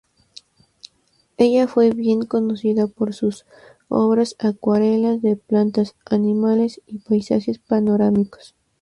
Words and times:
Ella 1.37 1.67
fue 1.67 1.91
bien 1.91 2.23
conocida 2.25 2.87
por 2.87 3.13
sus 3.13 3.45
obras 3.87 4.35
acuarelas 4.39 5.21
de 5.21 5.35
plantas, 5.35 5.93
animales, 6.05 6.81
y 6.87 6.97
paisajes 6.97 7.59
panorámicos. 7.59 8.55